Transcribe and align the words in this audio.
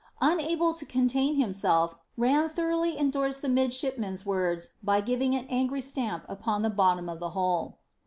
Unable 0.19 0.73
to 0.73 0.83
contain 0.83 1.35
himself, 1.39 1.93
Ram 2.17 2.49
thoroughly 2.49 2.97
endorsed 2.97 3.43
the 3.43 3.49
midshipman's 3.49 4.25
words 4.25 4.71
by 4.81 4.99
giving 4.99 5.35
an 5.35 5.45
angry 5.47 5.79
stamp 5.81 6.25
upon 6.27 6.63
the 6.63 6.71
bottom 6.71 7.07
of 7.07 7.19
the 7.19 7.29
hole. 7.37 7.77